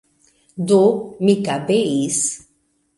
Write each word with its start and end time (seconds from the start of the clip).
Do, 0.71 0.81
mi 1.25 1.37
kabeis. 1.45 2.21